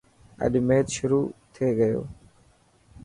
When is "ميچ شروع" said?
0.67-1.25